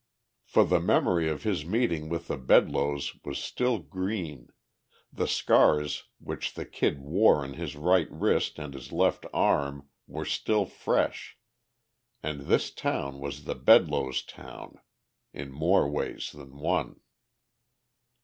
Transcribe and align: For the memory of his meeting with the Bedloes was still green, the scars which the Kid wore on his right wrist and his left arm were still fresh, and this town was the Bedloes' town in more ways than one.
For 0.47 0.65
the 0.65 0.79
memory 0.79 1.29
of 1.29 1.43
his 1.43 1.63
meeting 1.63 2.09
with 2.09 2.27
the 2.27 2.35
Bedloes 2.35 3.19
was 3.23 3.37
still 3.37 3.77
green, 3.77 4.47
the 5.13 5.27
scars 5.27 6.05
which 6.17 6.55
the 6.55 6.65
Kid 6.65 6.99
wore 7.01 7.43
on 7.43 7.53
his 7.53 7.75
right 7.75 8.07
wrist 8.09 8.57
and 8.57 8.73
his 8.73 8.91
left 8.91 9.27
arm 9.31 9.89
were 10.07 10.25
still 10.25 10.65
fresh, 10.65 11.37
and 12.23 12.41
this 12.47 12.71
town 12.73 13.19
was 13.19 13.43
the 13.43 13.53
Bedloes' 13.53 14.23
town 14.23 14.79
in 15.33 15.51
more 15.51 15.87
ways 15.87 16.31
than 16.31 16.57
one. 16.57 17.01